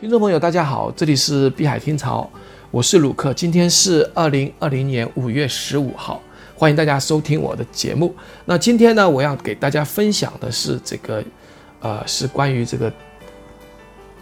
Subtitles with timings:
[0.00, 2.30] 听众朋友，大家好，这里是碧海听潮，
[2.70, 3.34] 我是鲁克。
[3.34, 6.22] 今天是二零二零年五月十五号，
[6.54, 8.14] 欢迎大家收听我的节目。
[8.44, 11.20] 那今天呢，我要给大家分享的是这个，
[11.80, 12.92] 呃，是关于这个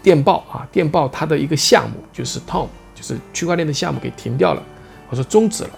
[0.01, 2.65] 电报啊，电报它的一个项目，就是 Tom，
[2.95, 4.63] 就是区块链的项目给停掉了，
[5.07, 5.69] 或者说终止了。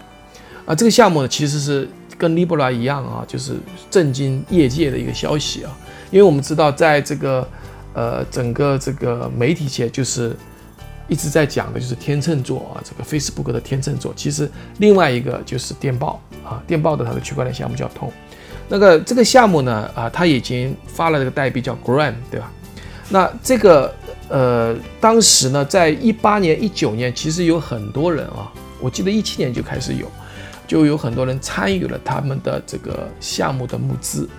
[0.66, 1.86] 啊，这个项目呢，其实是
[2.18, 3.58] 跟 Libra 一样啊，就是
[3.92, 5.78] 震惊业界的一个消息啊，
[6.10, 7.46] 因为我们知道在这个。
[8.00, 10.34] 呃，整个这个媒体界就是
[11.10, 14.14] 一直在讲的，就是天秤座啊，这个 Facebook 的天秤座。
[14.16, 18.10] 其实另外一个就是电报啊，电报的它的区块链项目叫通。
[18.70, 22.50] 那个这个项目呢，啊，它已经发了这个代币叫 Gram，对吧？
[23.10, 23.94] 那这个
[24.30, 30.10] 呃，当时呢，在一八年、一九年，其实有很多人啊，我记得一七年就开始有，
[30.66, 34.30] 就有很多人参与了他们的这个项目的募资。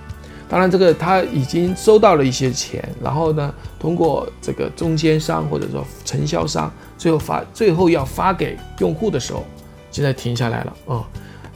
[0.51, 9.47] 当然，这个他已经收到了一些钱，然后呢，通过这个中间商或者说承销商，最后发最后要发给用户的时候，
[9.92, 11.07] 现在停下来了啊？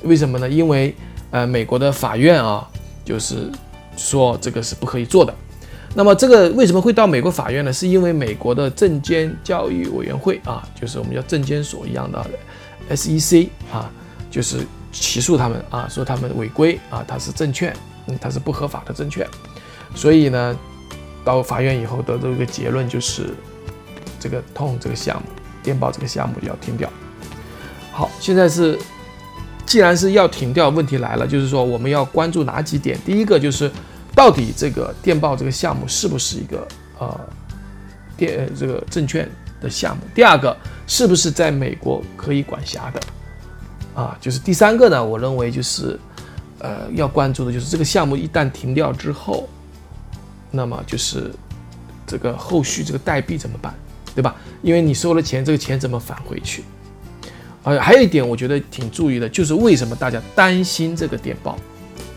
[0.05, 0.49] 为什么呢？
[0.49, 0.95] 因为
[1.33, 2.65] 呃，美国的法院啊，
[3.05, 3.51] 就是
[3.97, 5.35] 说这个是不可以做的。
[5.93, 7.73] 那么这个为什么会到美国法院呢？
[7.73, 12.25] 是因为美国的证监教育委员会啊，就是我们叫证监所一样的
[12.91, 13.91] SEC 啊，
[14.31, 14.59] 就是
[14.93, 17.75] 起诉他们啊，说他们违规啊，它是证券。
[18.07, 19.27] 嗯，它是不合法的证券，
[19.95, 20.55] 所以呢，
[21.25, 23.31] 到法院以后得出一个结论，就是
[24.21, 25.29] 这个通这个项目，
[25.63, 26.87] 电报这个项目要停掉。
[27.91, 28.79] 好，现在是
[29.65, 32.99] 既然是要停掉，问题来了，就是说我们要关注哪几点？
[33.07, 33.71] 第一个就是
[34.15, 36.69] 到底这个电报这个项目是不是一个
[36.99, 37.21] 呃
[38.19, 39.27] 电这个证券
[39.63, 40.03] 的项目？
[40.15, 40.55] 第二个
[40.87, 43.01] 是不是在美国可以管辖的？
[43.95, 45.03] 啊，就是第三个呢？
[45.03, 45.99] 我认为就是。
[46.65, 49.47] 呃，要关注的就是这个项目一旦停掉之后，
[50.51, 51.31] 那么就是
[52.07, 53.75] 这个后续这个代币怎么办，
[54.15, 54.35] 对吧？
[54.63, 56.65] 因为你收了钱，这个钱怎么返回去？
[57.65, 61.59] 呃，还有一点我觉得挺注意的，就是为什么大家担心这个电报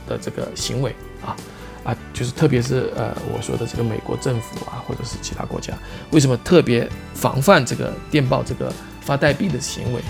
[0.07, 1.35] 的这个行为啊
[1.83, 5.73] 啊，就是特别是呃我说的这个美国政府啊，或者是其他国家，
[6.11, 8.71] 为什么特别防范这个电报这个
[9.01, 10.01] 发代币的行为？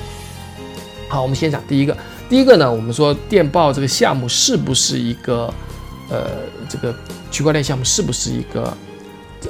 [1.09, 1.95] 好，我们先讲第一个。
[2.29, 5.53] 第一个呢，我们说电报这个项目是不是一个，
[6.09, 6.27] 呃，
[6.67, 6.93] 这个
[7.31, 8.77] 区块链项目是不是一个，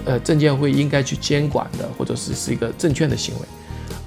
[0.06, 3.41] 呃，证监会应该去监管的，或者是是一个证券的行为？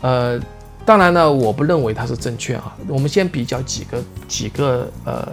[0.03, 0.41] 呃，
[0.87, 2.77] 当然呢，我不认为它是证券啊。
[2.87, 5.28] 我们先比较几个几个呃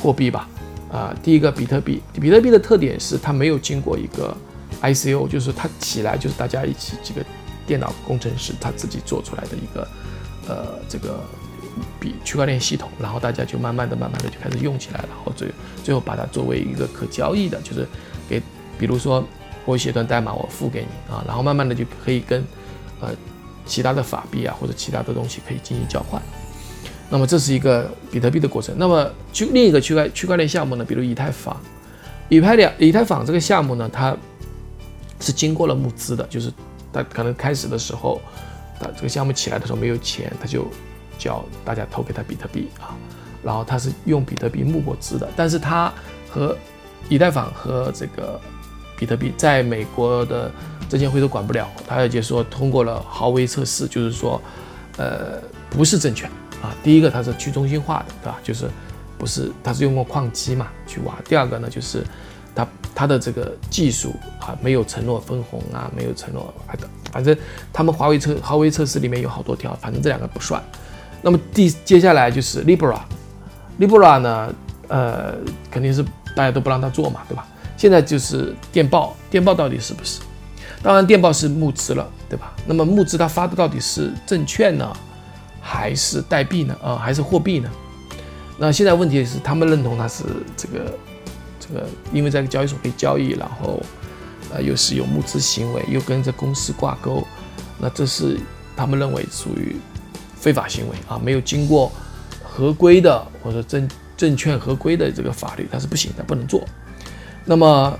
[0.00, 0.48] 货币吧。
[0.92, 4.32] 啊，第一个比特币，比特币的特点是它没有经过一个
[4.80, 7.20] ICO，就是它起来就是大家一起几个
[7.66, 9.88] 电脑工程师他自己做出来的一个，
[10.48, 11.20] 呃，这个。
[11.98, 15.48] 比区块链系统，然后大家就慢慢的、慢慢的就开始用起来了，然后最
[15.82, 17.84] 最后把它作为一个可交易的，就是
[18.28, 18.40] 给，
[18.78, 19.24] 比如说
[19.64, 22.44] 我写段代码，我付给你啊，然后慢慢的就可以跟
[23.00, 23.08] 呃
[23.66, 26.22] 其他的法币啊或者其他的东西可以进行交换。
[27.10, 28.72] 那么这是一个比特币的过程。
[28.78, 31.60] 那么去另一个区块区块链项目呢，比如以太坊，
[32.28, 34.16] 以太链以太坊这个项目呢，它
[35.18, 36.52] 是经过了募资的，就是
[36.92, 38.20] 它可能开始的时候，
[38.92, 40.66] 这个项目起来的时候没有钱，他就。
[41.16, 42.90] 叫大家投给他比特币啊，
[43.40, 45.90] 然后他是用比特币募过资的，但是他
[46.28, 46.58] 和
[47.08, 48.38] 以太坊和这个
[48.98, 50.50] 比特币在美国的
[50.88, 54.42] 证监会都管不了，他也就说通过了豪威测试，就是说，
[54.96, 55.40] 呃，
[55.70, 56.28] 不是证券
[56.60, 56.74] 啊。
[56.82, 58.38] 第一个它是去中心化的，对吧？
[58.42, 58.68] 就是
[59.16, 61.14] 不是它是用过矿机嘛去挖。
[61.24, 62.04] 第二个呢，就是
[62.56, 67.36] 它它的这个技术啊没有承诺分红啊，没有承诺啊的，反正
[67.72, 70.60] 他们华为测华为测试里面有好多条，反正这两个不算。
[71.22, 74.52] 那么第接下来就是 Libra，Libra 呢，
[74.88, 75.36] 呃，
[75.70, 76.02] 肯定是
[76.34, 77.46] 大家都不让他做嘛，对吧？
[77.76, 80.20] 现在就是电报，电报到底是不是？
[80.82, 82.52] 当然电报是募资了，对吧？
[82.66, 84.92] 那么募资他发的到底是证券呢，
[85.60, 86.76] 还是代币呢？
[86.82, 87.70] 啊，还是货币呢？
[88.58, 90.24] 那现在问题是他们认同它是
[90.56, 90.92] 这个
[91.58, 93.80] 这个，因为在交易所可以交易，然后
[94.54, 97.22] 呃又是有募资行为，又跟这公司挂钩，
[97.78, 98.38] 那这是
[98.76, 99.76] 他们认为属于。
[100.36, 101.90] 非法行为啊，没有经过
[102.42, 106.62] 合规的或者证证券合规的这个法律，它是不行的，不能做。
[107.46, 107.98] 那么，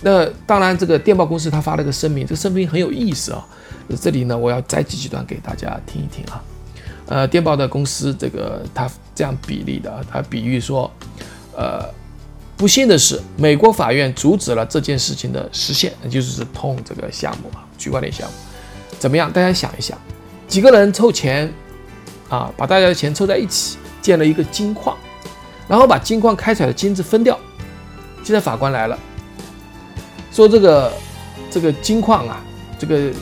[0.00, 3.46] 那当然，这个电报公司他发了个声明，这个声明很有意思啊。
[4.00, 6.42] 这里呢，我要摘几段给大家听一听啊。
[7.08, 10.90] 呃，电报的公司这个他这样比例的，他比喻说，
[11.54, 11.92] 呃，
[12.56, 18.34] 不幸的是，美国法院阻止了这件事情的实现，那就是通这个项目啊，区块链项目
[18.98, 19.30] 怎么样？
[19.30, 19.96] 大家想一想，
[20.48, 21.52] 几个人凑钱。
[22.28, 24.96] 啊，把大家的钱凑在一起，建了一个金矿，
[25.68, 27.38] 然后把金矿开采的金子分掉。
[28.24, 28.98] 现在法官来了，
[30.32, 30.92] 说这个
[31.48, 32.44] 这个金矿啊，
[32.80, 33.12] 这个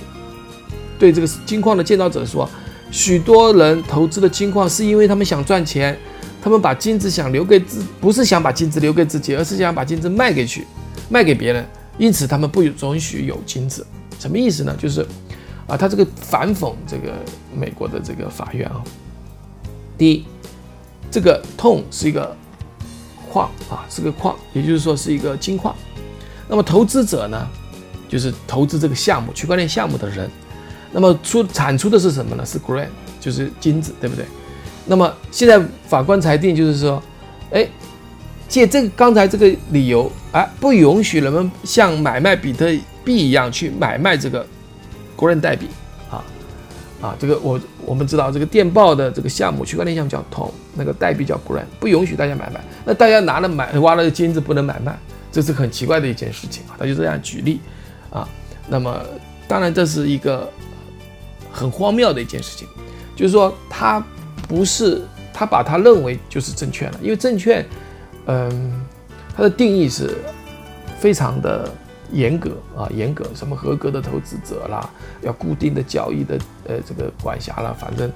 [0.99, 2.49] 对这个金矿的建造者说，
[2.91, 5.95] 许多人投资的金矿是因为他们想赚钱，
[6.45, 10.67] 他们把金子想留给自，不是想把金子留给自己，而是想把金子卖给去，
[11.09, 13.85] 卖给别人，因此他们不允许有金子。
[14.21, 14.77] 什么意思呢？
[14.79, 15.01] 就是
[15.67, 17.15] 啊，他这个反讽这个
[17.57, 18.85] 美国的这个法院啊。
[19.97, 20.27] 第一，
[21.11, 22.37] 这个痛是一个
[23.33, 25.75] 矿啊，是个矿，也就是说是一个金矿。
[26.47, 27.49] 那么投资者呢，
[28.07, 30.31] 就是投资这个项目、区块链项目的人。
[30.93, 32.45] 那么出产出的是什么呢？
[32.45, 32.89] 是 grain，
[33.19, 34.27] 就是金子，对不对？
[34.87, 37.03] 那么现在法官裁定就是说，
[37.51, 37.67] 哎，
[38.49, 42.67] 借这个刚才这个理由，哎，不允许人们像买卖比特
[43.05, 44.47] 币一样去买卖这个
[45.17, 45.69] grain 代币
[46.11, 46.25] 啊
[47.01, 52.61] 啊，这个我我们知道这个电报的这个项目，区块链项目叫 Tom，那个代币叫 grain，不允许大家买卖。
[52.85, 54.97] 那大家拿了买挖了金子不能买卖。
[55.33, 57.59] 这是很奇怪的一件事情啊，他就这样举例
[58.09, 58.29] 啊。
[58.69, 59.03] 那么，
[59.49, 60.49] 当然这是一个
[61.51, 62.69] 很荒谬的一件事情，
[63.17, 64.01] 就是说他
[64.49, 65.03] 不是
[65.33, 67.65] 他把他认为就是证券了，因为证券，
[68.27, 68.85] 嗯，
[69.37, 70.17] 它的定义是
[70.99, 71.69] 非常的
[72.13, 74.89] 严格啊，严格什么合格的投资者啦，
[75.23, 78.11] 要固定的交易的呃这个管辖啦，反正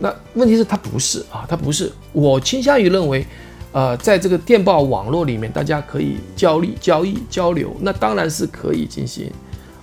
[0.00, 1.92] 那问题是它不是啊，它不是。
[2.12, 3.26] 我倾向于认为。
[3.74, 9.32] 呃，在这个电报网络里面，大家可以交易、交易、交流，那当然是可以进行。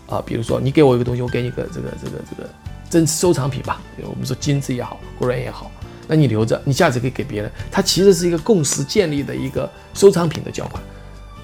[0.08, 2.48] 啊，比如说你给我一个东西，我给你个这个、这个、这个
[2.88, 5.72] 珍收藏品吧，我们说金子也好，或者也好，
[6.10, 7.52] 那你留着，你下次可以给别人。
[7.72, 10.82] 它其实是一个共识建立的一个收藏品的交换。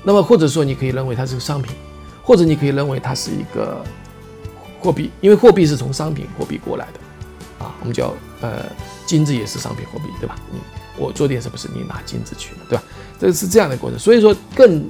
[0.03, 1.75] 那么或者说你可以认为它是个商品，
[2.23, 3.81] 或者你可以认为它是一个
[4.79, 7.63] 货币，因为货币是从商品货币过来的。
[7.63, 8.65] 啊，我们叫呃
[9.05, 10.35] 金子也是商品货币，对吧？
[10.51, 10.59] 你。
[10.97, 12.83] 我做点什么事，你拿金子去了，对吧？
[13.19, 14.87] 这是这样的过程，所以说更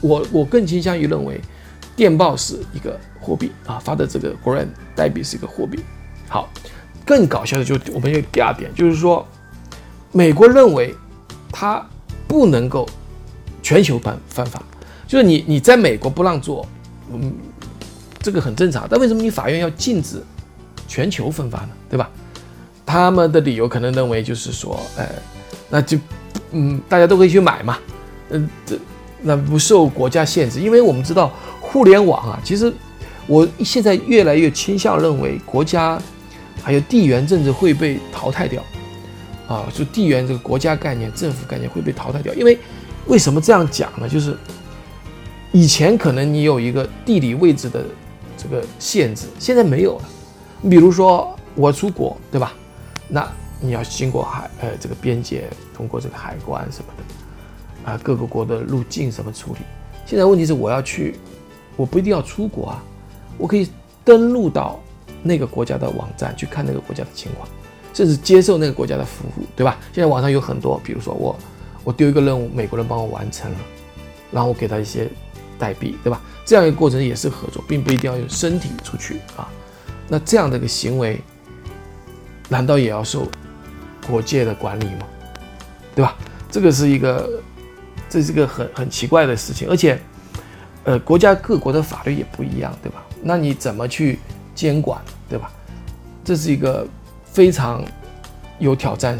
[0.00, 1.40] 我我更倾向于认为，
[1.94, 5.78] 电报是一个货币啊，发的这个 Grand 代币是一个货币。
[6.28, 6.48] 好，
[7.04, 9.26] 更搞笑的就我们有第二点，就是说，
[10.12, 10.94] 美国认为
[11.50, 11.84] 它
[12.28, 12.88] 不能够
[13.62, 14.62] 全球犯犯法，
[15.06, 16.66] 就是你你在美国不让做，
[17.12, 17.32] 嗯，
[18.20, 20.22] 这个很正常，但为什么你法院要禁止
[20.86, 21.68] 全球分发呢？
[21.88, 22.08] 对吧？
[22.86, 25.06] 他们的理由可能认为就是说，呃，
[25.68, 25.96] 那就，
[26.50, 27.78] 嗯，大家都可以去买嘛，
[28.30, 28.76] 嗯，这
[29.22, 32.72] 那不受国家限制，因为我们知道互联网啊，其实
[33.28, 36.00] 我现在越来越倾向认为国家
[36.62, 38.62] 还有地缘政治会被淘汰掉，
[39.48, 42.58] 啊，就地缘这个国家概念、政府概念会被淘汰掉，因为
[43.06, 44.08] 为什么这样讲呢？
[44.08, 44.36] 就是
[45.52, 47.84] 以前可能你有一个地理位置的
[48.36, 50.04] 这个限制，现在没有了。
[50.62, 52.52] 你比如说我出国，对吧？
[53.08, 53.26] 那
[53.60, 59.60] 你要经过海呃这个边界，通过这个海关什么的，啊各个国的入境什么处理？
[60.06, 61.16] 现在问题是我要去，
[61.76, 62.82] 我不一定要出国啊，
[63.36, 63.68] 我可以
[64.04, 64.78] 登录到
[65.22, 67.48] 那个国家的网站去看那个国家的情况，
[67.94, 69.78] 甚至接受那个国家的服务，对吧？
[69.92, 71.36] 现在网上有很多，比如说我
[71.84, 73.58] 我丢一个任务，美国人帮我完成了，
[74.30, 75.08] 然后我给他一些
[75.58, 76.20] 代币，对吧？
[76.44, 79.48] 这样一个过程也是合作，并不一定要用身体出去啊。
[80.08, 81.20] 那这样的一个行为。
[82.52, 83.28] 难道也要受
[84.08, 85.06] 国界的管理吗？
[85.94, 86.16] 对吧？
[86.50, 87.30] 这个是一个，
[88.08, 89.96] 这是一个很很奇怪的事情，而且，
[90.82, 93.04] 呃，国家各国的法律也不一样，对吧？
[93.22, 94.18] 那你怎么去
[94.60, 95.50] 监管，对吧？
[96.22, 96.86] 这是一个
[97.24, 97.82] 非常
[98.58, 99.18] 有挑战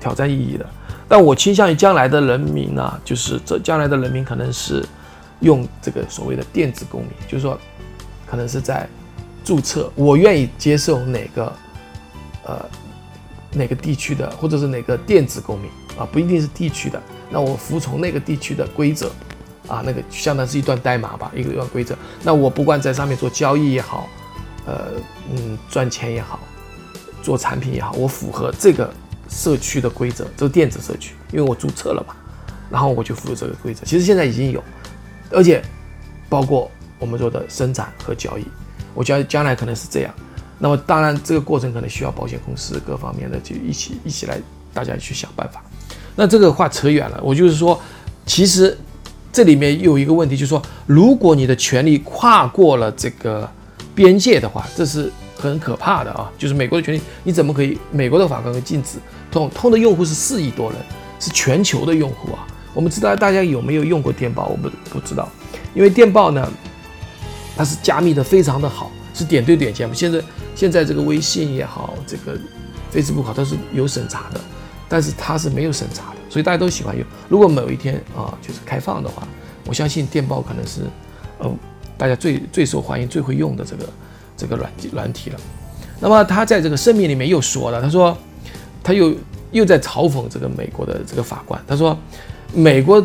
[0.00, 0.64] 挑战意义的。
[1.06, 4.82] 但我倾向于将来的人民呢，就是这将来的人民可能是
[5.40, 7.58] 用这个所谓的电子公民，就是说，
[8.26, 8.88] 可能是在
[9.44, 11.52] 注册，我愿意接受哪个。
[12.44, 12.64] 呃，
[13.52, 16.98] 哪个地区的，或者是哪个电子公民啊，不一定是地区的。
[17.28, 19.10] 那我服从那个地区的规则，
[19.66, 21.94] 啊，那个相当是一段代码吧，一个一段规则。
[22.22, 24.08] 那我不管在上面做交易也好，
[24.68, 24.90] 呃，
[25.30, 26.38] 嗯，赚钱也好，
[27.22, 28.92] 做产品也好，我符合这个
[29.30, 32.14] 社区的规则，这个电子社区，因为我注册了嘛，
[32.68, 33.86] 然后我就符合这个规则。
[33.86, 34.62] 其实现在已经有，
[35.30, 35.64] 而且
[36.28, 38.44] 包括我们说的生产和交易，
[38.92, 40.12] 我觉将来可能是这样。
[40.58, 44.38] 那么当然，这个过程可能需要保险公司各方面的就一起一起来，
[44.74, 45.62] 大家去想办法。
[46.14, 47.80] 那这个话扯远了，我就是说，
[48.26, 48.76] 其实
[49.32, 53.48] 这里面有一个问题，就是说，如果你的权利跨过了这个
[53.98, 56.30] 边界的话，这是很可怕的啊。
[56.38, 57.76] 就是美国的权利，你怎么可以？
[57.90, 60.80] 美国的法官会禁止通通的用户是四亿多人，
[61.18, 62.46] 是全球的用户啊。
[62.72, 64.46] 我们知道大家有没有用过电报？
[64.46, 65.28] 我们不知道，
[65.74, 66.48] 因为电报呢，
[67.56, 68.88] 它是加密的非常的好。
[69.14, 70.22] 是点对点加密，现在
[70.54, 72.38] 现在这个微信也好，这个
[72.94, 74.40] Facebook 好，它是有审查的，
[74.88, 77.04] 但是它是没有审查的，所以大家都喜欢用。
[77.28, 79.26] 如果某一天啊，就是开放的话，
[79.66, 80.82] 我相信电报可能是，
[81.40, 81.52] 呃，
[81.98, 83.84] 大家最最受欢迎、最会用的这个
[84.36, 85.40] 这个软软体了。
[86.00, 88.16] 那么他在这个声明里面又说了，他说
[88.82, 89.12] 他又
[89.50, 91.98] 又在嘲讽这个美国的这个法官，他说
[92.54, 93.04] 美国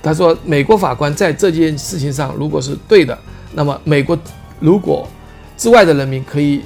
[0.00, 3.18] 他说美国法官在这件事情上如果是对的，
[3.52, 4.16] 那么美国
[4.60, 5.08] 如果
[5.56, 6.62] 之外的人民可以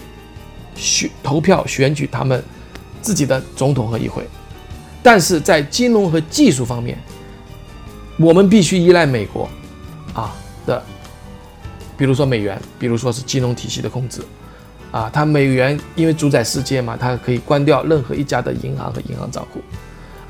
[0.75, 2.43] 选投票选举他们
[3.01, 4.23] 自己的总统和议会，
[5.03, 6.99] 但是在金融和技术方面，
[8.19, 9.49] 我们必须依赖美国
[10.13, 10.35] 啊
[10.67, 10.83] 的，
[11.97, 14.21] 比如说美元，比如说是金融体系的控制。
[14.93, 19.61] 啊，它美元因为主宰世界嘛，它可以关掉任何一家的银行和银行账户，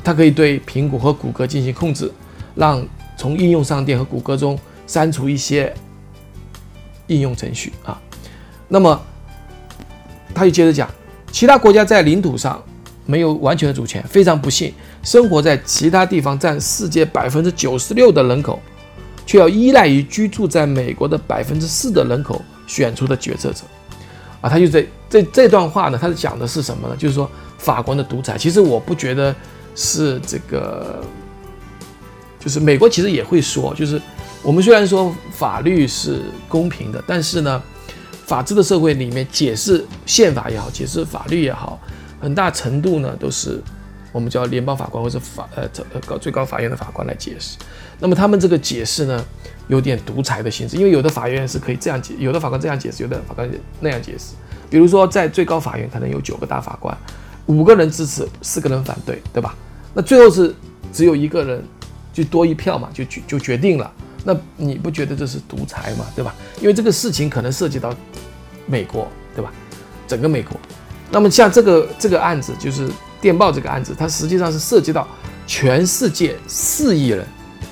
[0.02, 2.11] 它可以对苹果和谷歌进行控制，
[2.56, 2.85] 让
[3.16, 5.73] 从应用商店和谷歌中删除一些
[7.06, 8.00] 应用程序啊。
[8.66, 9.00] 那么，
[10.35, 10.90] 他又接着讲，
[11.30, 12.61] 其他国家在领土上
[13.04, 14.73] 没有完全的主权，非常不幸，
[15.04, 18.61] 生活在其他地方占世界百分之九十六的人口，
[19.26, 23.64] 却要依赖于居住在美国的百分之四的人口选出的决策者。
[24.40, 26.97] 啊，他就在这这段话呢，他是讲的是什么呢？
[26.97, 27.28] 就是说
[27.59, 28.38] 法国的独裁。
[28.38, 29.35] 其实我不觉得
[29.75, 31.02] 是这个，
[32.38, 34.00] 就是美国其实也会说，就是
[34.42, 37.61] 我们虽然说法律是公平的，但是呢，
[38.26, 41.80] 法治的社会里面解释宪法也好，解释法律也好，
[42.21, 43.61] 很大程度呢都是
[44.12, 47.56] 我们叫联邦法官或者法呃这呃高最高法院的法官来解释。
[47.99, 49.25] 那么他们这个解释呢？
[49.69, 53.50] 有点独裁的形式，因为有的法院是可以这样解，有的法官这样解释，有的法官
[53.81, 54.35] 那样解释。
[54.71, 56.97] 比如说，在最高法院可能有九个大法官，
[57.47, 59.57] 五个人支持，四个人反对，对吧？
[59.93, 60.55] 那最后是
[60.93, 61.61] 只有一个人
[62.12, 63.93] 就多一票嘛，就就就决定了。
[64.23, 66.33] 那你不觉得这是独裁嘛，对吧？
[66.61, 67.93] 因为这个事情可能涉及到
[68.67, 69.53] 美国，对吧？
[70.07, 70.57] 整个美国。
[71.11, 72.88] 那么像这个这个案子，就是
[73.21, 75.09] 电报这个案子，它实际上是涉及到
[75.45, 77.26] 全世界四亿人，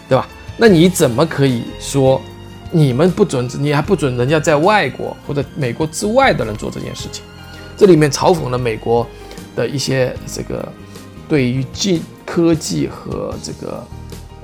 [0.08, 0.26] 对吧？
[0.56, 2.20] 那你怎么可以说
[2.70, 7.24] 你们不准，你还不准人家在外国或者美国之外的人做这件事情？
[7.76, 9.06] 这里面嘲讽了美国
[9.56, 10.66] 的一些这个
[11.28, 13.84] 对于技科技和这个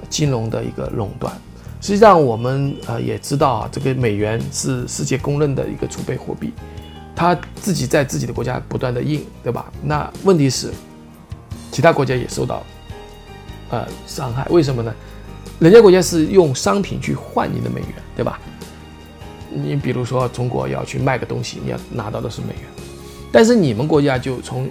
[0.08, 1.32] 金融的一个垄断。
[1.80, 6.52] 实际上，我们呃也知道啊，这个美元是世界公认的一个储备货币，
[7.14, 9.70] 它自己在自己的国家不断的印，对吧？
[9.82, 10.72] 那问题是，
[11.70, 12.62] 其他国家也受到
[13.70, 14.92] 呃伤害，为什么呢？
[15.60, 18.40] 人家国家是用商品去换你的美元，对吧？
[19.52, 22.62] 你比如说中国要去卖个东西，你要拿到的是美元，
[23.30, 24.66] 但是你们国家就从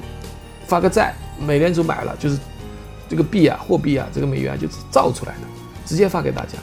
[0.65, 2.39] 发个债，美联储买了，就是
[3.08, 5.41] 这个币啊，货币啊，这个美元就是造出来的，
[5.86, 6.58] 直接发给大家。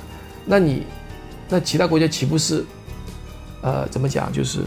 [0.44, 0.82] 那你
[1.48, 2.64] 那其他国家岂不是
[3.60, 4.62] 呃怎么讲，就是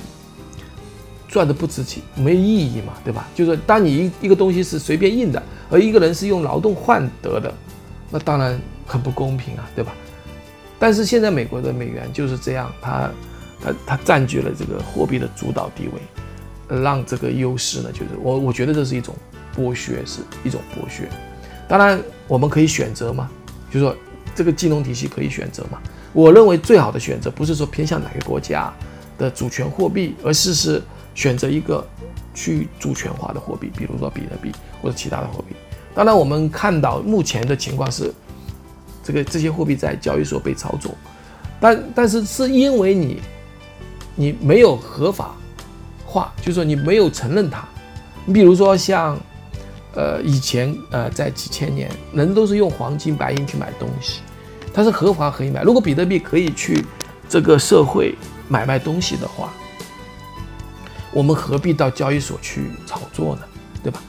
[1.27, 3.27] 赚的不值钱，没意义嘛，对吧？
[3.35, 7.53] 就是当你一一个东西是随便印的，而一个人是用劳动换得的，
[8.09, 8.57] 那当然。
[8.89, 9.93] 很不公平啊，对吧？
[10.79, 13.11] 但是现在美国的美元就是这样，它
[13.61, 19.13] 它它占据了这个货币的主导地位，让这个优势呢，就是我我觉得这是一种
[19.55, 21.07] 剥削，是一种剥削。
[21.67, 23.29] 当然我们可以选择嘛，
[23.69, 23.95] 就是说
[24.33, 25.79] 这个金融体系可以选择嘛。
[26.13, 28.73] 我认为最好的选择不是说偏向哪个国家
[29.17, 30.81] 的主权货币，而是是
[31.13, 31.85] 选择一个
[32.33, 35.55] 去主权化的货币，比如说比特币或者其他的货币。
[35.93, 38.13] 当然我们看到目前的情况是。
[39.09, 40.93] 这个这些货币在交易所被操纵，
[41.59, 43.19] 但但是是因为你，
[44.13, 45.33] 你没有合法
[46.05, 47.67] 化，就是说你没有承认它。
[48.23, 49.19] 你比如说像，
[49.95, 54.21] 呃，以前呃，在几千年，人都是用黄金白银去买东西，
[54.71, 55.63] 它是合法可以买。
[55.63, 56.85] 如果比特币可以去
[57.27, 58.13] 这个社会
[58.47, 59.51] 买卖东西的话，
[61.11, 63.41] 我们何必到交易所去炒作呢？
[63.81, 63.99] 对吧？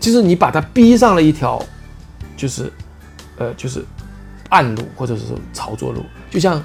[0.00, 1.64] 就是你把它逼上了一条，
[2.36, 2.72] 就是，
[3.36, 3.84] 呃，就是。
[4.50, 6.62] 暗路或者是炒作路，就像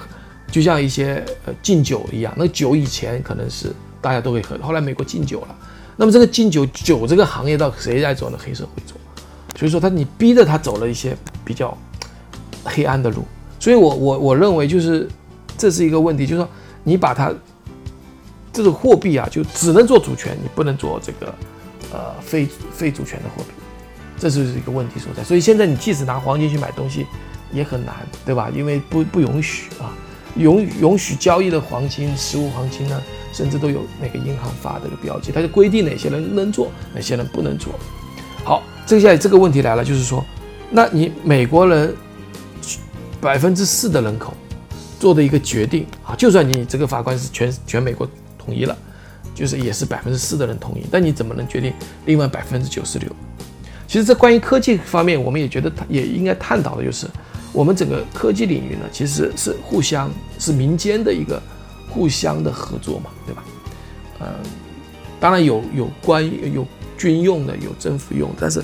[0.49, 5.55] 就像一些呃禁酒一样，那酒以前可能是大家都会喝，后来美国禁酒了，
[5.97, 8.37] 那么这个禁酒酒这个行业到谁在做呢？
[8.41, 8.95] 黑社会做，
[9.57, 11.77] 所以说他你逼着他走了一些比较
[12.63, 13.25] 黑暗的路，
[13.59, 15.09] 所以我我我认为就是
[15.57, 16.49] 这是一个问题，就是说
[16.83, 17.33] 你把它
[18.53, 21.35] 这个货币啊，就只能做主权，你不能做这个
[21.91, 23.49] 呃非非主权的货币，
[24.17, 25.23] 这就是一个问题所在。
[25.23, 27.05] 所以现在你即使拿黄金去买东西。
[27.53, 27.95] 也很难，
[28.25, 28.49] 对吧？
[28.53, 29.93] 因为不不允许啊，
[30.35, 37.73] 允允许交易的黄金、实物黄金呢，甚至都有那个银行发这个标记，它就规定哪些人能做，哪些人不能做。
[38.43, 40.25] 好，这下来这个问题来了，就是说，
[40.71, 41.95] 那你美国人
[43.21, 44.33] 百分之四的人口
[44.99, 48.75] 做的一个决定啊，就算你这个法官是全全美国统一了，
[49.35, 51.71] 就是也是百分之四的人同意，但你怎么能决定
[52.05, 53.07] 另外百分之九十六？
[53.87, 57.05] 其实这关于科技方面，我们也觉得也应该探讨的就是。
[57.53, 61.41] 我们整个科技领域呢，其实是互相是民间的一个
[61.89, 63.43] 互相的合作嘛，对吧？
[64.19, 64.27] 呃，
[65.19, 66.65] 当然有有关有
[66.97, 68.63] 军用的，有政府用，但是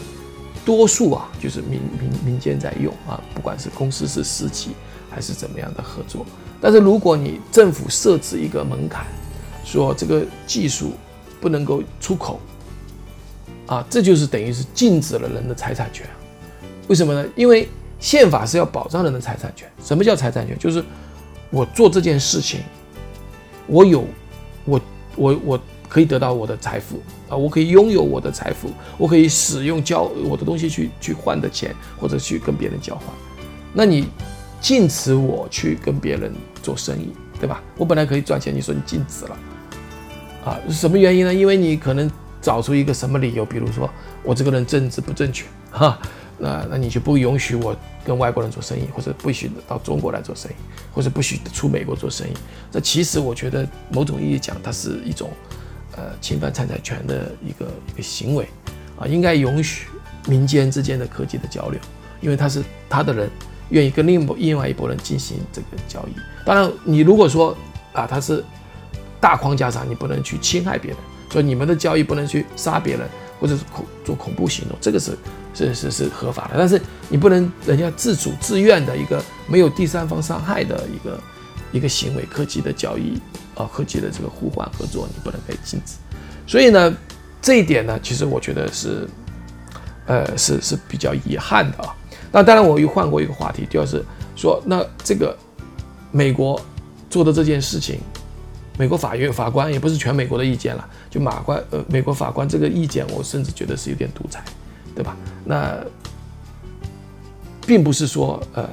[0.66, 4.72] 多数啊就是民民民间在用啊，不管是公司是私企
[5.10, 6.26] 还是怎么样的合作。
[6.60, 9.06] 但是如果你政府设置一个门槛，
[9.64, 10.94] 说这个技术
[11.40, 12.40] 不能够出口，
[13.68, 16.08] 啊，这就是等于是禁止了人的财产权。
[16.88, 17.24] 为什么呢？
[17.36, 17.70] 因为
[18.00, 19.70] 宪法是要保障人的财产权。
[19.84, 20.58] 什么叫财产权？
[20.58, 20.84] 就是
[21.50, 22.62] 我做这件事情，
[23.68, 24.06] 我有，
[24.66, 24.82] 我
[25.16, 33.04] 我我可以得到我的财富啊，我可以拥有我的财富，我可以使用交我的东西去去换的钱，或者去跟别人交换。
[33.74, 34.08] 那你
[34.62, 37.62] 禁止我去跟别人做生意，对吧？
[37.78, 39.38] 我本来可以赚钱，你说你禁止了，
[40.46, 41.34] 啊，什么原因呢？
[41.34, 42.10] 因为你可能
[42.42, 43.90] 找出一个什么理由，比如说
[44.24, 46.00] 我这个人政治不正确，哈。
[46.40, 50.56] 那那你就不允许我跟外国人做生意，或者不许到中国来做生意，
[50.94, 52.32] 或者不许出美国做生意。
[52.72, 55.30] 这其实我觉得某种意义讲，它是一种
[55.96, 58.48] 呃侵犯财产权的一个一个行为
[58.98, 59.88] 啊，应该允许
[60.28, 61.80] 民间之间的科技的交流，
[62.22, 63.30] 因为他是他的人
[63.70, 66.16] 愿意跟另另外一拨人进行这个交易。
[66.46, 67.56] 当然，你如果说
[67.94, 68.44] 啊，他是
[69.20, 73.08] 大框架上你不能去侵害别人，所以你们的交易不能去杀别人。
[73.40, 75.18] 或者是恐做恐怖行动，这个是
[75.54, 81.20] 是是是合法的，但是你不能人家自主自愿的一个没有第三方伤害的一个
[81.72, 83.20] 一个行为，科技的交易
[83.56, 85.94] 啊，科技的这个互换合作，你不能被禁止。
[86.46, 86.96] 所以呢，
[87.42, 89.08] 这一点呢，其实我觉得是
[90.06, 91.96] 呃是是比较遗憾的啊。
[92.32, 94.04] 那当然，我又换过一个话题，就是
[94.36, 95.38] 说，那这个
[96.12, 96.60] 美国
[97.10, 98.00] 做的这件事情。
[98.78, 104.44] 美国法院法官也不是全美国的意见了，就马官呃，美国法官这个意见，我甚至觉得是有点独裁，
[104.94, 105.18] 对吧？
[105.44, 105.76] 那
[107.66, 108.70] 并不是说呃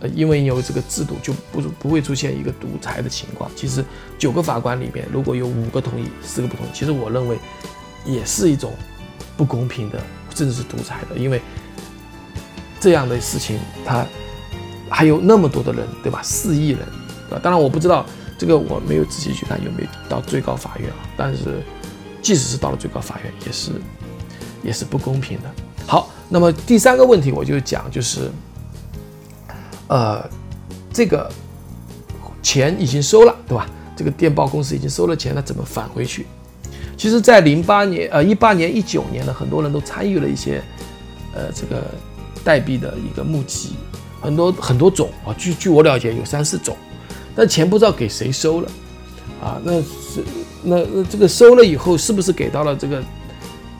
[0.00, 3.50] 呃，因为有这个制度就不不会出现一个独裁的情况。
[3.54, 3.84] 其实
[4.18, 7.38] 九个法官里面，如果有五个同意，四个不同意，其实我认为
[8.06, 8.72] 也是一种
[9.36, 10.00] 不公平的，
[10.34, 11.42] 甚至是独裁的，因为
[12.80, 14.06] 这样的事情，他
[14.88, 16.22] 还有那么多的人，对吧？
[16.22, 16.80] 四亿人，
[17.28, 17.40] 对吧？
[17.42, 18.06] 当然我不知道。
[18.40, 21.62] 这个我没有仔细去看有没有到最高法院啊，但是
[22.22, 23.70] 即使是到了最高法院，也是
[24.62, 25.50] 也是不公平的。
[25.86, 28.30] 好，那么第三个问题我就讲，就是
[29.88, 30.26] 呃，
[30.90, 31.30] 这个
[32.42, 33.68] 钱已经收了，对吧？
[33.94, 36.24] 这个电报公司已经收了钱，那怎么返回去？
[36.96, 40.62] 其实，在零八年、呃一八年、一九年呢，很多人都参与了一些
[41.34, 41.84] 呃这个
[42.42, 43.74] 代币的一个募集，
[44.22, 46.74] 很多很多种啊，据据我了解有三四种。
[47.40, 48.68] 那钱不知道给谁收了，
[49.42, 50.22] 啊，那是
[50.62, 53.02] 那那这个收了以后是不是给到了这个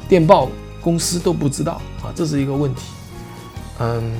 [0.08, 0.48] 电报
[0.80, 2.84] 公司都不知道啊，这是一个问题。
[3.78, 4.12] 嗯，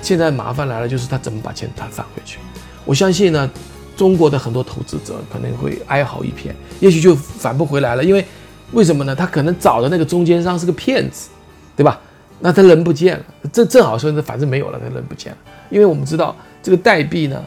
[0.00, 2.38] 现在麻烦来了，就是他怎么把钱他返回去？
[2.86, 3.50] 我相信呢，
[3.98, 8.24] 中国的很多投资者可能会哀嚎一片，也许就返不回来了，因为
[8.72, 9.14] 为什么呢？
[9.14, 11.28] 他可能找的那个中间商是个骗子，
[11.76, 12.00] 对吧？
[12.40, 17.44] 那他人不见了，正正好说那反正没有了，他人不见了，因为我们知道这个代币呢。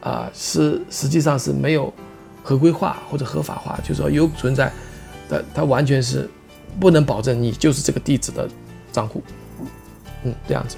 [0.00, 1.92] 啊，是实际上是没有
[2.42, 4.72] 合规化或者合法化，就是说有存在，
[5.28, 6.28] 的，它完全是
[6.78, 8.48] 不能保证你就是这个地址的
[8.92, 9.22] 账户，
[10.24, 10.76] 嗯，这样子。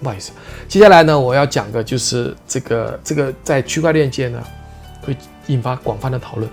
[0.00, 0.30] 不好意思，
[0.68, 4.42] 接下来呢，我要讲的就是这个这个在区块链界呢
[5.02, 5.16] 会
[5.46, 6.48] 引发广泛的讨论，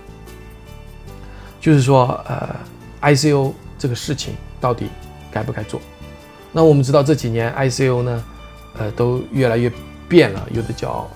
[1.59, 2.55] 就是说呃
[3.01, 4.87] ，ICO 这个事情到底
[5.29, 5.79] 该不该做？
[6.53, 8.23] 那我们知道这几年 ICO 呢，
[8.77, 9.71] 呃，都越来越
[10.07, 11.07] 变了，有的叫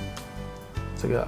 [1.07, 1.27] 这个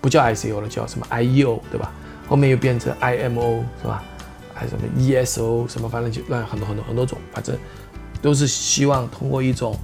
[0.00, 1.92] 不叫 ICO 了，叫什么 IEO 对吧？
[2.28, 4.04] 后面又变成 IMO 是吧？
[4.54, 7.56] 还什么 ESO 什么，反正就乱很多很多很多种，反正
[8.20, 9.76] 都是希望通过一种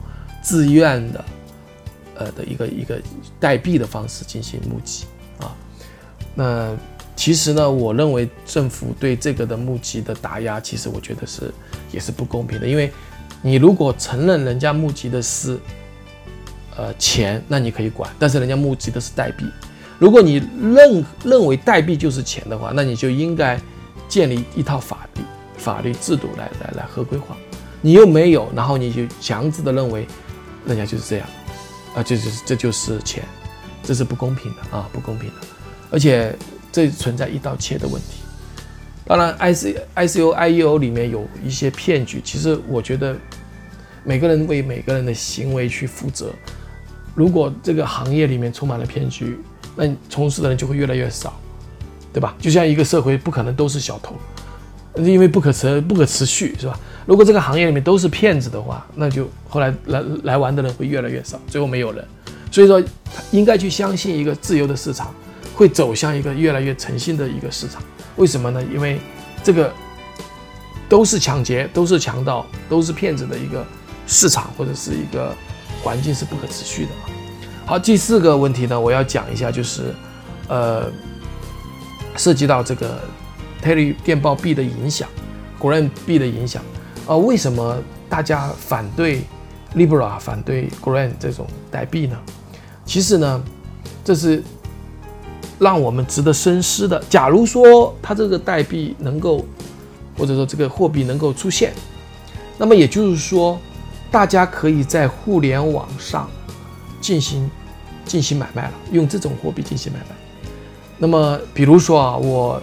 [0.43, 1.25] 自愿的
[2.17, 3.01] 呃的一个一个
[3.41, 5.07] 代币的方式进行募集
[5.41, 5.55] 啊。
[6.35, 6.77] 那
[7.17, 11.53] 其实呢，我认为政府对这个的募集的打压，其实我觉得是
[11.91, 12.93] 也是不公平的，因为
[13.43, 15.59] 你如果承认人家募集的是。
[16.77, 19.45] 呃，钱那你可以管，但是人家募集的是代币。
[19.99, 23.61] 如果你认认为代币就是钱的话，那你就应该
[24.09, 25.23] 建立一套法律
[25.57, 27.37] 法律制度来来来合规化。
[27.81, 30.07] 你又没有，然后你就强制的认为
[30.67, 31.27] 人家就是这样，
[31.95, 33.23] 啊，就是这就是钱，
[33.83, 35.35] 这是不公平的啊，不公平的。
[35.91, 36.37] 而且
[36.73, 38.23] 这存在一刀切的问题。
[39.07, 43.15] 当然，I C I C O I E O 里面有一些骗局，其实我觉得
[44.03, 46.33] 每个人为每个人的行为去负责。
[47.15, 49.39] 如果这个行业里面充满了骗局，
[49.77, 51.33] 那你从事的人就会越来越少，
[52.13, 52.35] 对吧？
[52.41, 54.15] 就像一个社会不可能都是小偷，
[54.97, 56.79] 因为不可持不可持续，是吧？
[57.07, 62.05] 如果这个行业里面都是骗子的话，那就后来来来玩的人会越来越少，最后没有人。
[62.51, 62.83] 所以说，
[63.33, 65.13] 应该去相信一个自由的市场，
[65.55, 67.83] 会走向一个越来越诚信的一个市场。
[68.17, 68.63] 为什么呢？
[68.73, 69.01] 因为
[69.43, 69.73] 这个
[70.89, 73.67] 都是抢劫、都是强盗、都是骗子的一个
[74.07, 75.35] 市场或者是一个
[75.85, 76.91] 环境是不可持续的。
[77.67, 79.95] 好，第四个问题呢，我要讲一下，就是
[80.49, 80.91] 呃，
[82.17, 82.99] 涉及到这个
[83.63, 85.07] Terry 电报币的影响
[85.61, 86.63] ，Gram 币的影响。
[87.07, 87.77] 呃，为什么
[88.09, 89.23] 大家反对
[89.77, 92.17] Libra、反对 Gram 这种代币呢？
[92.87, 93.45] 其实呢，
[94.03, 94.43] 这是
[95.59, 97.03] 让我们值得深思的。
[97.11, 99.45] 假如说它这个代币能够，
[100.17, 101.73] 或者说这个货币能够出现，
[102.59, 103.59] 那么也就是说，
[104.11, 106.31] 大家可以在互联网上
[107.01, 107.51] 进行
[108.05, 110.07] 进行买卖了，用这种货币进行买卖。
[110.97, 112.63] 那么，比如说啊，我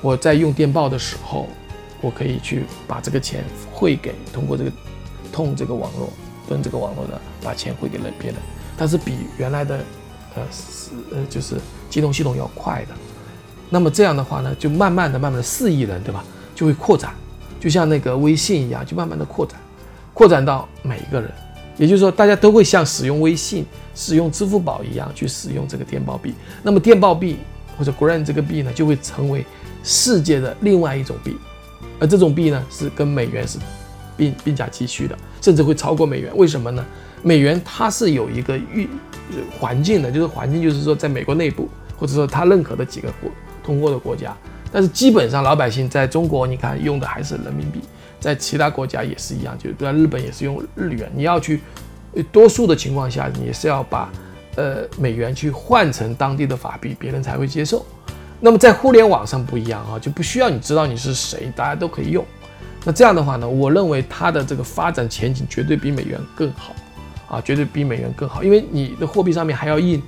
[0.00, 1.48] 我在用电报的时候，
[2.00, 4.72] 我可以去把这个钱汇给通过这个
[5.32, 6.08] 通这个网络
[6.48, 8.40] 跟这个网络呢，把钱汇给了别人。
[8.76, 9.80] 但是比原来的，
[10.36, 11.56] 呃，是呃，就是
[11.90, 12.94] 金融系统要快的。
[13.68, 16.22] 那么这样的话呢，就慢慢的、慢慢的，四亿人，对吧？
[16.54, 17.12] 就会扩展，
[17.58, 19.58] 就像那个微信一样，就慢慢的扩展，
[20.16, 21.30] 扩展到每一个人。
[21.76, 26.32] 也就是说，大家都会像使用微信、使用支付宝一样去使用这个电报币。
[26.62, 27.36] 那么电报币
[27.76, 29.44] 或者 Grand 这个币呢，就会成为
[29.84, 31.36] 世界的另外一种币。
[32.00, 33.58] 而这种币呢，是跟美元是
[34.16, 36.34] 并并驾齐驱的，甚至会超过美元。
[36.34, 36.82] 为什么呢？
[37.22, 38.88] 美元它是有一个预
[39.60, 43.30] 环境的，就是环境就是说，在美国内部或者说他认可的几个国
[43.62, 44.34] 通过的国家，
[44.72, 47.80] 但是基本上老百姓在中国，你看用的还是人民币，
[48.20, 51.10] 在其他国家也是一样，就比如日本也是用日元。
[51.14, 51.60] 你要去
[52.32, 54.10] 多数的情况下，你是要把
[54.56, 57.84] 呃美元去换成当地的法币，别人才会接受。
[58.40, 62.24] 那么在互联网上不一样啊，就不需要你知道你是谁，大家都可以用。
[62.84, 66.74] 那这样的话呢，我认为它的这个发展前景绝对比美元更好。
[67.28, 70.00] 啊，绝对比美元更好，因为你的货币上面还要印，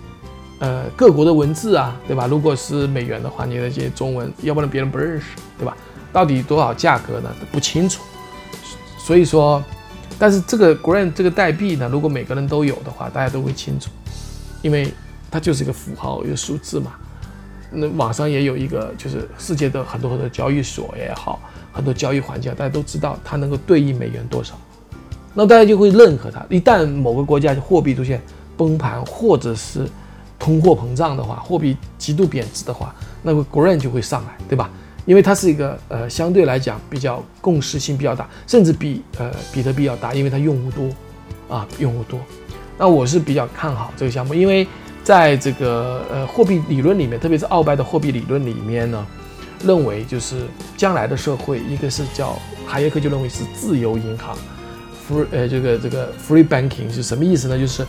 [0.60, 2.28] 呃，各国的文字啊，对吧？
[2.28, 5.26] 如果是美元的话，你那些中文，要不然别人不认识，
[5.58, 5.76] 对吧？
[6.12, 7.30] 到底多少价格呢？
[7.52, 8.02] 不清楚。
[8.98, 9.62] 所以说，
[10.18, 13.90] 但是这个 Grand 这个代币呢，如果每个人都有的话，大家都会清楚，
[14.60, 14.92] 因为
[15.30, 16.92] 它就是一个符号，一个数字嘛。
[17.70, 21.40] 那网上也有一个，就是世界的很多很多交易所也好，
[21.72, 24.54] 很多交易环境，大家都知道它能够对应美元多少。
[25.34, 26.44] 那大家就会认可它。
[26.48, 28.20] 一旦某个国家货币出现
[28.56, 29.86] 崩盘，或者是
[30.38, 34.70] 通货膨胀的话，货币极度贬值的话，那个 Gram 就会上来，对吧？
[35.08, 42.20] 因为它是一个呃相对来讲比较共识性比较大，甚至比呃比特币要大，因为它用户多啊，用户多。
[42.76, 44.68] 那我是比较看好这个项目，因为
[45.02, 49.06] 在这个呃货币理论里面，特别是奥拜的货币理论里面呢，
[49.64, 50.42] 认为就是
[50.76, 54.36] 将来的社会，一个是叫哈耶克就认为是自由银行。
[55.08, 57.58] free 呃，这个这个 free banking 是什么意思呢？
[57.58, 57.86] 就是，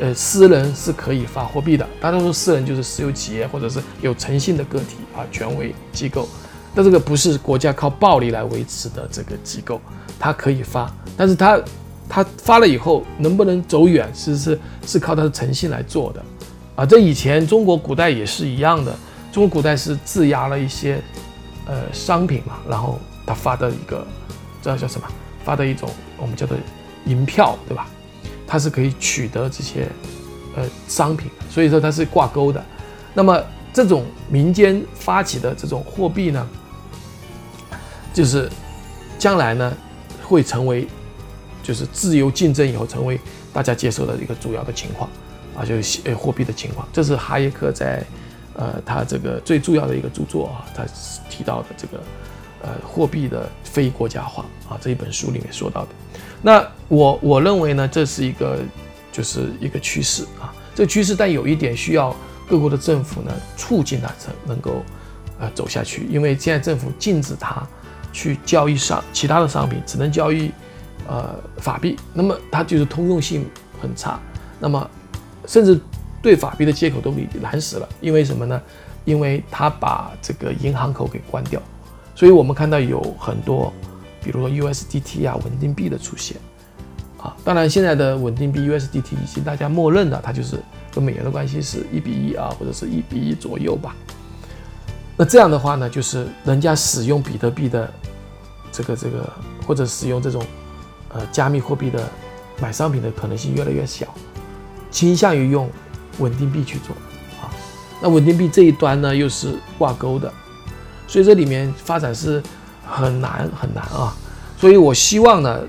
[0.00, 1.84] 呃，私人是可以发货币的。
[2.00, 6.28] 大多数私人就是私有企业或者是有诚信的个体啊，权威机构。
[6.74, 9.80] 那这个不是国家靠暴力来维持的这个机构，
[10.18, 11.60] 它可以发，但是它
[12.08, 16.22] 它发了以后能不能走远，其实是是靠它的诚信来做的。
[16.74, 18.94] 啊，这以前中国古代也是一样的，
[19.30, 21.00] 中国古代是质押了一些
[21.66, 24.06] 呃商品嘛，然后他发的一个，
[24.62, 25.06] 这叫什么？
[25.44, 26.56] 发的一种我们叫做
[27.04, 27.86] 银票，对吧？
[28.46, 29.88] 它是可以取得这些
[30.56, 32.64] 呃商品，所以说它是挂钩的。
[33.12, 33.38] 那么
[33.72, 36.46] 这种民间发起的这种货币呢，
[38.12, 38.48] 就是
[39.18, 39.72] 将来呢
[40.22, 40.86] 会成为
[41.62, 43.18] 就是自由竞争以后成为
[43.52, 45.08] 大家接受的一个主要的情况
[45.56, 46.86] 啊，就是呃货币的情况。
[46.92, 48.04] 这是哈耶克在
[48.54, 50.84] 呃他这个最重要的一个著作啊，他
[51.28, 52.02] 提到的这个。
[52.64, 55.88] 呃，货币的非国家化啊，这一本书里面说到的。
[56.40, 58.60] 那我我认为呢，这是一个
[59.10, 60.54] 就是一个趋势啊。
[60.72, 62.14] 这个趋势，但有一点需要
[62.48, 64.84] 各国的政府呢促进它才能够
[65.40, 66.06] 呃走下去。
[66.08, 67.66] 因为现在政府禁止它
[68.12, 70.50] 去交易商其他的商品，只能交易
[71.08, 73.46] 呃法币，那么它就是通用性
[73.80, 74.20] 很差。
[74.60, 74.90] 那么
[75.46, 75.80] 甚至
[76.20, 77.88] 对法币的接口都给拦死了。
[78.00, 78.60] 因为什么呢？
[79.04, 81.60] 因为它把这个银行口给关掉。
[82.14, 83.72] 所以我们看到有很多，
[84.22, 86.36] 比如说 USDT 啊，稳定币的出现，
[87.18, 90.62] 啊，当然现在的稳定币 USDT 已经大家默认了，它就是
[90.94, 93.96] 跟美元的关系是一比一啊，或者是一比一左右吧。
[95.16, 97.92] 那这样的话呢，就是人家使用比特币的
[98.72, 99.28] 这个这个，
[99.66, 100.42] 或者使用这种
[101.10, 102.08] 呃加密货币的
[102.60, 104.06] 买商品的可能性越来越小，
[104.90, 105.70] 倾向于用
[106.18, 106.96] 稳定币去做
[107.40, 107.50] 啊。
[108.00, 110.32] 那稳定币这一端呢，又是挂钩的。
[111.06, 112.42] 所以这里面发展是
[112.86, 114.16] 很难很难啊，
[114.56, 115.60] 所以我希望呢，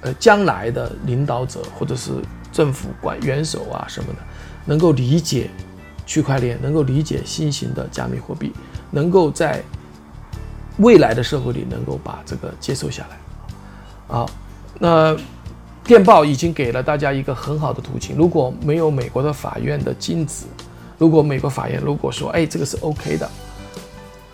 [0.00, 2.10] 呃，将来的领导者或者是
[2.50, 4.18] 政府管元首啊什么的，
[4.64, 5.50] 能够理解
[6.04, 8.52] 区块链，能够理解新型的加密货币，
[8.90, 9.62] 能够在
[10.78, 14.16] 未来的社会里能够把这个接受下来。
[14.16, 14.26] 啊，
[14.78, 15.16] 那
[15.84, 18.16] 电报已经给了大家一个很好的途径。
[18.16, 20.44] 如果没有美国的法院的禁止，
[20.98, 23.28] 如果美国法院如果说，哎，这个是 OK 的，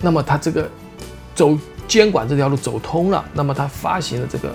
[0.00, 0.68] 那么它这个
[1.34, 4.54] 走监管这条路走通了，那么它发行的这个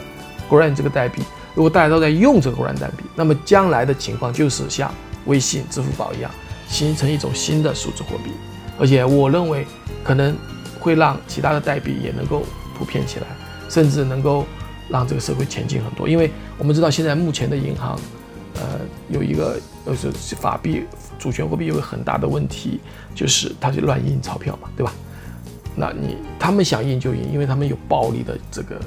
[0.49, 1.21] Grand 这个代币，
[1.53, 4.93] 如果大家都在用这个 Grand 代币，那么将来的情况就是像
[5.25, 6.31] 微信、支付宝一样，
[6.67, 8.31] 形成一种新的数字货币。
[8.79, 9.65] 而且我认为
[10.03, 10.35] 可能
[10.79, 12.43] 会让其他的代币也能够
[12.77, 13.27] 普遍起来，
[13.69, 14.45] 甚至能够
[14.89, 16.07] 让这个社会前进很多。
[16.07, 17.99] 因为我们知道现在目前的银行，
[18.55, 20.83] 呃，有一个呃是法币
[21.19, 22.79] 主权货币有个很大的问题，
[23.13, 24.93] 就是它就乱印钞票嘛，对吧？
[25.75, 28.79] 那你他们想印就印，因为他们有暴力的这个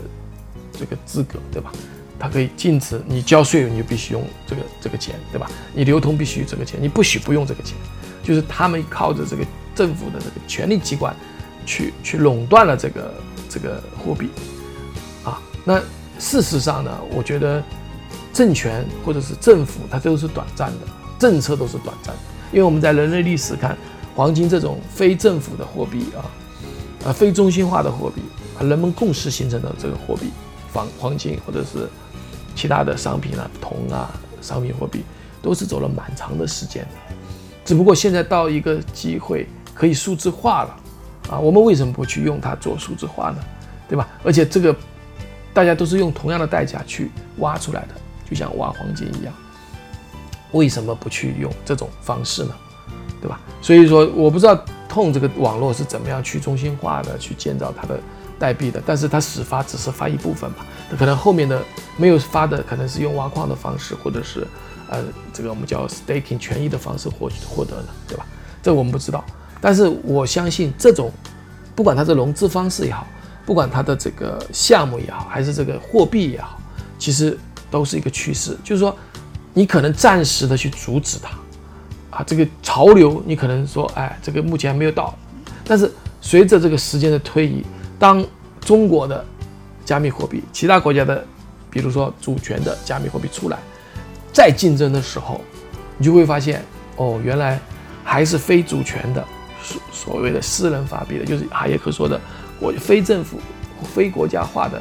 [0.73, 1.71] 这个资格，对吧？
[2.19, 5.51] 它可以禁止你交税，你就必须用这个这个钱，对吧？
[5.75, 7.77] 你流通必须这个钱，你不许不用这个钱，
[8.23, 11.15] 就是他们靠着这个政府的这个权力机关。
[11.65, 13.15] 去去垄断了这个
[13.49, 14.29] 这个货币，
[15.23, 15.81] 啊，那
[16.19, 17.63] 事实上呢，我觉得
[18.33, 20.87] 政权或者是政府它都是短暂的，
[21.21, 23.79] 政策都是短暂的，因为我们在人类历史看，
[24.13, 26.27] 黄金这种非政府的货币啊，
[27.07, 28.21] 啊非中心化的货币
[28.59, 30.33] 啊，人们共识形成的这个货币，
[30.73, 31.89] 黄黄金或者是
[32.57, 35.05] 其他的商品啊，铜啊，商品货币
[35.41, 36.85] 都是走了蛮长的时间，
[37.65, 40.77] 只不过现在到一个机会可以数字化了。
[41.31, 43.39] 啊，我们为什么不去用它做数字化呢？
[43.89, 44.09] 对吧？
[44.25, 44.75] 而且这个
[45.55, 47.89] 大家都是用同样的代价去挖出来的，
[48.29, 49.33] 就像挖黄金一样，
[50.53, 52.55] 为什么不去用这种方式呢？
[53.21, 53.39] 对吧？
[53.61, 58.01] 所以说，我不知道痛这个网络是怎么样去中心化的去建造它的
[58.39, 60.67] 代币的，但是它始发只是发一部分吧，
[60.99, 61.63] 可能后面的
[61.97, 64.45] 没有发的，可能是用挖矿的方式，或者是
[64.89, 68.27] 呃这个我们叫 staking 权益的方式获获得的，对吧？
[68.61, 69.25] 这我们不知道。
[69.63, 71.09] 但是我相信这种，
[71.77, 73.07] 不管它的融资方式也好，
[73.47, 76.61] 不管它的这个项目也好，还是这个货币也好，
[76.99, 77.39] 其实
[77.71, 78.59] 都是一个趋势。
[78.65, 78.95] 就是说，
[79.55, 85.17] 你可能暂时的去阻止它，啊，这个潮流你可能说，哎，这个目前还没有到。
[85.65, 85.89] 但是
[86.21, 87.65] 随着这个时间的推移，
[88.01, 88.25] 当
[88.61, 89.25] 中国的
[89.85, 91.25] 加密货币、其他国家的，
[91.71, 93.57] 比如说主权的加密货币出来，
[94.33, 95.41] 再竞争的时候，
[95.99, 96.65] 你就会发现，
[96.97, 97.61] 哦，原来
[98.03, 99.25] 还是非主权的。
[99.63, 102.21] 所所谓的私人法币的，就是哈耶克说的，
[102.59, 103.39] 国非政府、
[103.95, 104.81] 非国家化的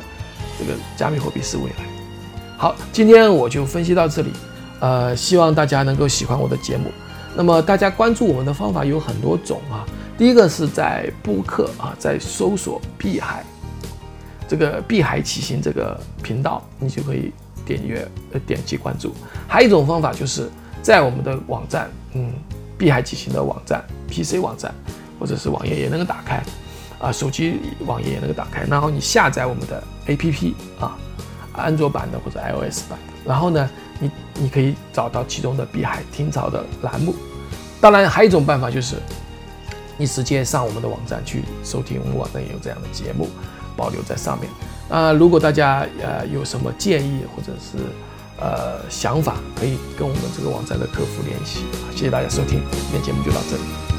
[0.57, 1.85] 这个加密货币是未来。
[2.57, 4.31] 好，今天我就分析到这里，
[4.79, 6.91] 呃，希望大家能够喜欢我的节目。
[7.35, 9.85] 那么大家关注我们的方法有很多种啊，
[10.17, 13.43] 第一个是在播客啊，在搜索“碧海”
[14.47, 17.31] 这个“碧海骑行”这个频道，你就可以
[17.65, 19.13] 点阅呃点击关注。
[19.47, 20.49] 还有一种方法就是
[20.81, 22.33] 在我们的网站，嗯。
[22.81, 24.73] 碧海骑行的网站、PC 网站
[25.19, 26.41] 或者是网页也能够打开，
[26.99, 28.63] 啊，手机网页也能够打开。
[28.63, 30.97] 然后你下载我们的 APP 啊，
[31.53, 32.97] 安卓版的或者 iOS 版。
[33.23, 37.13] 然后呢，你你可以找到其中的碧海听潮的栏目。
[37.79, 38.95] 当然，还有一种办法就是，
[39.95, 43.29] 你直接上我们的网站去收听，我们网站也有这样的节目
[43.77, 44.49] 保留在上面。
[44.89, 47.77] 啊，如果大家呃有什么建议或者是。
[48.41, 51.63] 呃，想法可以跟我们这个网站的客服联系。
[51.91, 53.90] 谢谢大家收听，今天节目就到这里。